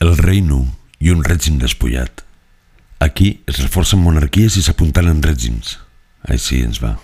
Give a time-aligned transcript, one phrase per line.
[0.00, 0.62] el rei nu
[0.98, 2.22] i un règim despullat.
[3.04, 5.76] Aquí es reforcen monarquies i s'apuntalen règims.
[6.24, 6.94] Així ens va.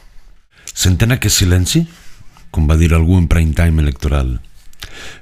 [0.73, 1.85] S'entén aquest silenci?
[2.51, 4.39] Com va dir algú en prime time electoral.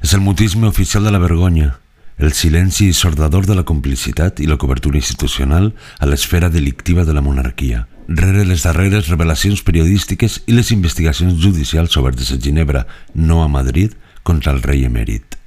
[0.07, 1.81] És el mutisme oficial de la vergonya,
[2.17, 7.27] el silenci sordador de la complicitat i la cobertura institucional a l'esfera delictiva de la
[7.27, 13.49] monarquia, rere les darreres revelacions periodístiques i les investigacions judicials obertes a Ginebra, no a
[13.49, 15.43] Madrid, contra el rei emèrit.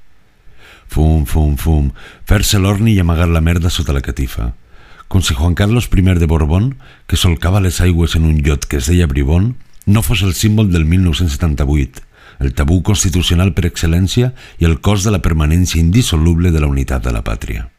[0.88, 1.92] Fum, fum, fum,
[2.26, 4.54] fer-se l'orni i amagar la merda sota la catifa.
[5.08, 6.76] Com si Juan Carlos I de Borbón,
[7.08, 10.72] que solcava les aigües en un iot que es deia Bribón, no fos el símbol
[10.72, 12.02] del 1978,
[12.40, 17.04] el tabú constitucional per excel·lència i el cos de la permanència indissoluble de la unitat
[17.04, 17.70] de la pàtria.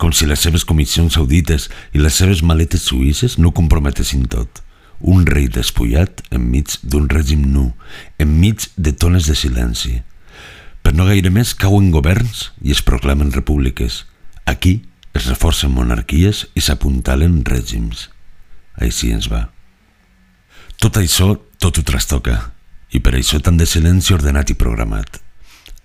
[0.00, 4.62] Com si les seves comissions saudites i les seves maletes suïsses no comprometessin tot.
[5.00, 7.70] Un rei despullat enmig d'un règim nu,
[8.20, 9.98] enmig de tones de silenci.
[10.90, 14.00] Per no gaire més cauen governs i es proclamen repúbliques.
[14.50, 14.72] Aquí
[15.14, 18.08] es reforcen monarquies i s'apuntalen règims.
[18.74, 19.44] Així ens va.
[20.82, 22.34] Tot això tot ho trastoca,
[22.90, 25.22] i per això tant de silenci ordenat i programat.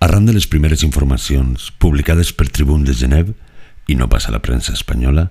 [0.01, 3.35] Arran de les primeres informacions publicades per Tribun de Genev,
[3.85, 5.29] i no passa a la premsa espanyola,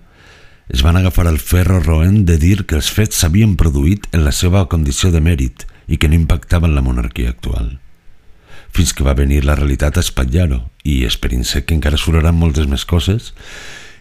[0.70, 4.30] es van agafar al ferro roent de dir que els fets s'havien produït en la
[4.30, 7.80] seva condició de mèrit i que no impactaven la monarquia actual.
[8.74, 10.64] Fins que va venir la realitat a espatllar-ho.
[10.84, 13.32] I esperint-se que encara suraran moltes més coses.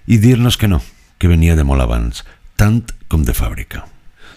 [0.07, 0.81] I dir-nos que no,
[1.21, 2.25] que venia de molt abans,
[2.57, 3.85] tant com de fàbrica.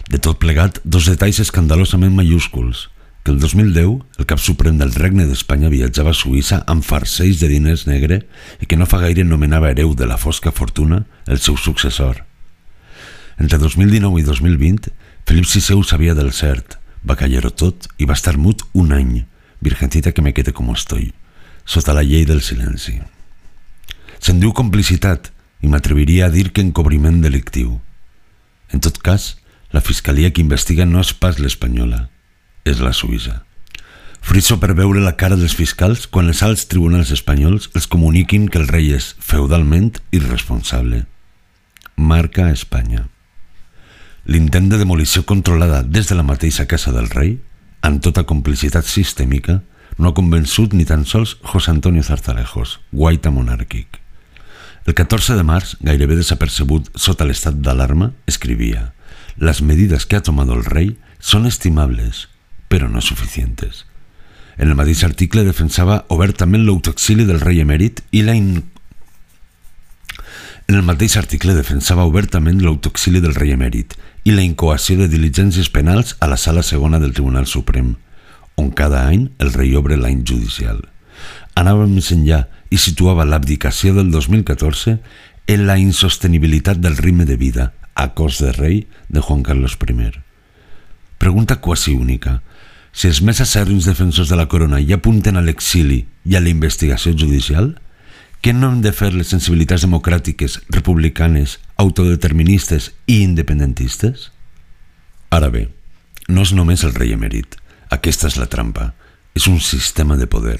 [0.07, 2.87] De tot plegat, dos detalls escandalosament mayúsculs–
[3.27, 7.49] que el 2010 el cap suprem del Regne d'Espanya viatjava a Suïssa amb farcells de
[7.51, 8.21] diners negre
[8.63, 12.21] i que no fa gaire nomenava hereu de la fosca fortuna el seu successor.
[13.35, 14.93] Entre 2019 i 2020,
[15.27, 19.25] Felip VI sabia del cert, va callar-ho tot i va estar mut un any,
[19.61, 21.13] virgencita que me quede com estoy,
[21.65, 22.99] sota la llei del silenci.
[24.19, 27.79] Se'n diu complicitat i m'atreviria a dir que encobriment delictiu.
[28.73, 29.35] En tot cas,
[29.71, 32.07] la fiscalia que investiga no és pas l'espanyola,
[32.65, 33.41] és la Suïssa.
[34.27, 38.59] Friso per veure la cara dels fiscals quan els alts tribunals espanyols els comuniquin que
[38.59, 41.05] el rei és feudalment irresponsable.
[41.95, 43.07] Marca Espanya.
[44.27, 47.37] L'intent de demolició controlada des de la mateixa casa del rei,
[47.87, 49.61] amb tota complicitat sistèmica,
[49.97, 54.01] no ha convençut ni tan sols José Antonio Zarzalejos, guaita monàrquic.
[54.87, 58.93] El 14 de març, gairebé desapercebut sota l'estat d'alarma, escrivia
[59.37, 62.27] «Las medidas que ha tomado el rey son estimables,
[62.67, 63.85] però no suficientes.
[64.57, 68.65] En el mateix article defensava obertament l'autoexili del rei emèrit i la in...
[70.67, 73.95] En el mateix article defensava obertament l'autoexili del rei emèrit
[74.27, 77.93] i la incoació de diligències penals a la sala segona del Tribunal Suprem,
[78.59, 80.81] on cada any el rei obre l'any judicial.
[81.55, 84.97] Anava més enllà i situava l'abdicació del 2014
[85.47, 90.11] en la insostenibilitat del ritme de vida a cos de rei de Juan Carlos I.
[91.17, 92.41] Pregunta quasi única.
[92.91, 96.51] Si els més acèrrims defensors de la corona ja apunten a l'exili i a la
[96.51, 97.77] investigació judicial,
[98.43, 104.31] què no hem de fer les sensibilitats democràtiques, republicanes, autodeterministes i independentistes?
[105.29, 105.67] Ara bé,
[106.27, 107.57] no és només el rei emèrit.
[107.93, 108.91] Aquesta és la trampa.
[109.37, 110.59] És un sistema de poder.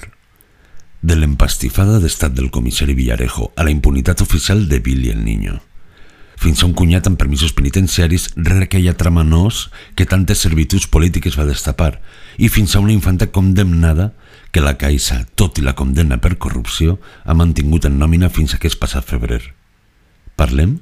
[1.02, 5.58] De l'empastifada d'estat del comissari Villarejo a la impunitat oficial de Billy el Niño
[6.38, 9.68] fins a un cunyat amb permisos penitenciaris rere aquella trama nos
[9.98, 11.98] que tantes servituds polítiques va destapar
[12.38, 14.12] i fins a una infanta condemnada
[14.54, 18.56] que la Caixa, tot i la condemna per corrupció, ha mantingut en nòmina fins a
[18.56, 19.42] aquest passat febrer.
[20.38, 20.78] Parlem?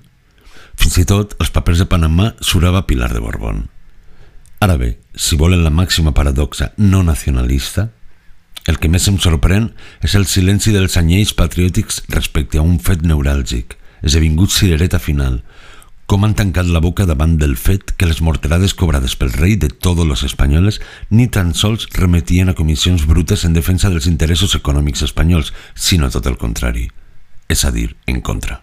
[0.76, 3.66] Fins i tot, els papers de Panamà surava Pilar de Borbón.
[4.60, 7.90] Ara bé, si volen la màxima paradoxa no nacionalista,
[8.66, 9.70] el que més em sorprèn
[10.04, 15.40] és el silenci dels anyells patriòtics respecte a un fet neuràlgic– esdevingut cirereta final,
[16.06, 19.68] com han tancat la boca davant del fet que les morterades cobrades pel rei de
[19.68, 20.78] tots els espanyols
[21.10, 26.26] ni tan sols remetien a comissions brutes en defensa dels interessos econòmics espanyols, sinó tot
[26.30, 26.86] el contrari,
[27.48, 28.62] és a dir, en contra.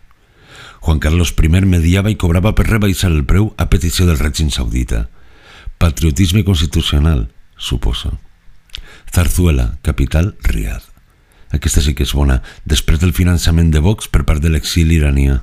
[0.84, 5.08] Juan Carlos I mediava i cobrava per rebaixar el preu a petició del règim saudita.
[5.78, 8.20] Patriotisme constitucional, suposo.
[9.10, 10.84] Zarzuela, capital, Riad.
[11.56, 15.40] Aquesta sí que és bona, després del finançament de Vox per part de l'exili iranià.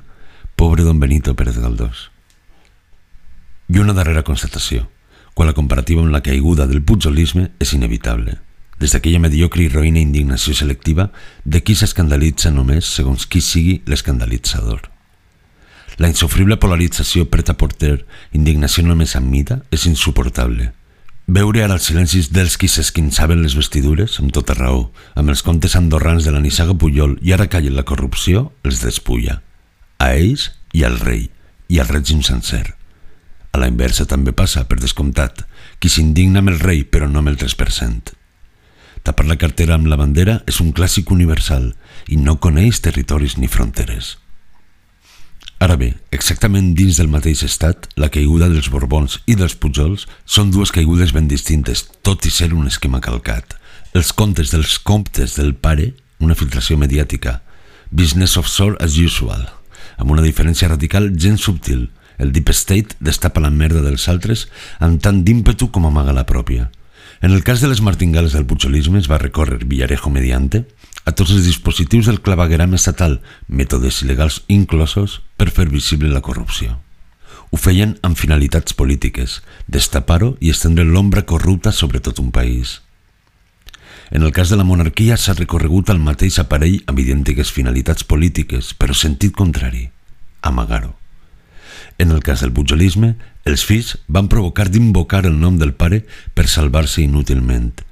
[0.55, 2.11] Pobre don Benito Pérez Galdós.
[3.73, 4.91] I una darrera constatació,
[5.33, 8.37] quan la comparativa amb la caiguda del pujolisme és inevitable.
[8.77, 11.09] Des d'aquella mediocre i roïna indignació selectiva
[11.45, 14.91] de qui s'escandalitza només segons qui sigui l'escandalitzador.
[15.99, 20.71] La insofrible polarització preta porter, indignació només amb mida, és insuportable.
[21.31, 25.75] Veure ara els silencis dels qui s'esquinçaven les vestidures, amb tota raó, amb els contes
[25.79, 29.41] andorrans de la nissaga Puyol i ara callen la corrupció, els despulla.
[29.99, 31.29] A ells i al rei,
[31.69, 32.73] i al règim sencer.
[33.51, 35.45] A la inversa també passa, per descomptat,
[35.79, 38.15] qui s'indigna amb el rei però no amb el 3%.
[39.03, 41.71] Tapar la cartera amb la bandera és un clàssic universal
[42.07, 44.17] i no coneix territoris ni fronteres.
[45.61, 50.49] Ara bé, exactament dins del mateix estat, la caiguda dels Borbons i dels Pujols són
[50.49, 53.53] dues caigudes ben distintes, tot i ser un esquema calcat.
[53.93, 57.37] Els contes dels comptes del pare, una filtració mediàtica.
[57.93, 59.45] Business offshore as usual,
[60.01, 61.91] amb una diferència radical gens subtil.
[62.17, 64.47] El deep state destapa la merda dels altres
[64.79, 66.71] amb tant d'ímpetu com amaga la pròpia.
[67.21, 70.65] En el cas de les martingales del pujolisme es va recórrer Villarejo mediante
[71.05, 76.79] a tots els dispositius del clavegueram estatal, mètodes il·legals inclosos per fer visible la corrupció.
[77.51, 82.79] Ho feien amb finalitats polítiques, destapar-ho i estendre l'ombra corrupta sobre tot un país.
[84.09, 88.73] En el cas de la monarquia s'ha recorregut al mateix aparell amb idèntiques finalitats polítiques,
[88.73, 89.91] però sentit contrari,
[90.41, 91.00] amagar-ho.
[91.97, 93.15] En el cas del pujolisme,
[93.45, 97.73] els fills van provocar d'invocar el nom del pare per salvar-se inútilment–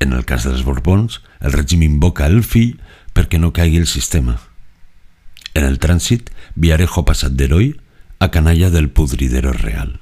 [0.00, 2.76] en el cas dels Borbons, el règim invoca el fill
[3.14, 4.38] perquè no caigui el sistema.
[5.58, 7.72] En el trànsit, Viarejo ha passat d'heroi
[8.22, 9.98] a canalla del pudridero real.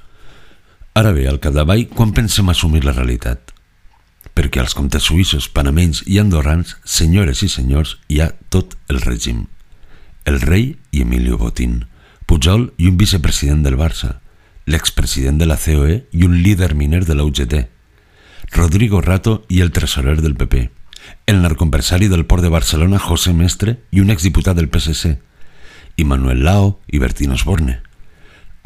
[0.97, 3.53] Ara bé, al capdavall, quan pensem assumir la realitat?
[4.37, 9.47] Perquè als comtes suïssos, panamenys i andorrans, senyores i senyors, hi ha tot el règim.
[10.29, 11.87] El rei i Emilio Botín,
[12.27, 14.17] Pujol i un vicepresident del Barça,
[14.67, 17.55] l'expresident de la COE i un líder miner de la UGT,
[18.53, 20.71] Rodrigo Rato i el tresorer del PP,
[21.27, 25.17] el narcoempresari del port de Barcelona José Mestre i un exdiputat del PSC,
[25.97, 27.81] i Manuel Lao i Bertín Osborne.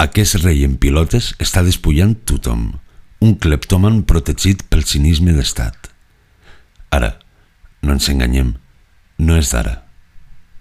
[0.01, 2.71] Aquest rei en pilotes està despullant tothom,
[3.21, 5.91] un cleptòman protegit pel cinisme d'estat.
[6.89, 7.13] Ara,
[7.85, 8.55] no ens enganyem,
[9.21, 9.83] no és d'ara,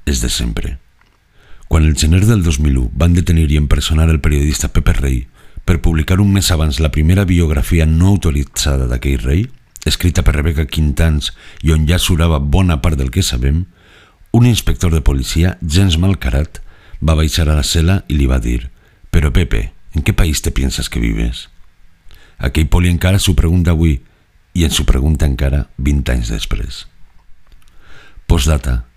[0.05, 0.77] és de sempre.
[1.71, 5.19] Quan el gener del 2001 van detenir i empresonar el periodista Pepe Rey
[5.63, 9.45] per publicar un mes abans la primera biografia no autoritzada d'aquell rei,
[9.87, 11.31] escrita per Rebecca Quintans
[11.63, 13.69] i on ja surava bona part del que sabem,
[14.35, 16.59] un inspector de policia, gens malcarat,
[16.99, 18.67] va baixar a la cel·la i li va dir
[19.15, 21.47] «Però Pepe, en què país te piensas que vives?»
[22.43, 24.01] Aquell poli encara s'ho pregunta avui
[24.59, 26.85] i ens ho pregunta encara 20 anys després.
[28.27, 28.90] Postdata.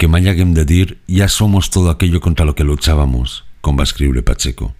[0.00, 3.84] Que mai haguem de dir «Ya somos todo aquello contra lo que luchábamos», com va
[3.84, 4.72] escriure Pacheco.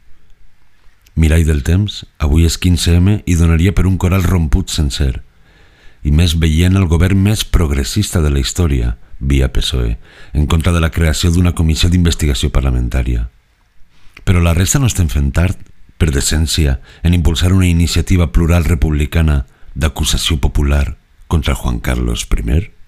[1.12, 5.20] Mirall del temps, avui és 15M i donaria per un coral romput sencer.
[6.08, 9.99] I més veient el govern més progressista de la història, via PSOE,
[10.32, 13.28] en contra de la creació d'una comissió d'investigació parlamentària.
[14.25, 15.61] Però la resta no estem fent tard,
[16.00, 19.43] per decència, en impulsar una iniciativa plural republicana
[19.76, 20.96] d'acusació popular
[21.28, 22.79] contra Juan Carlos I?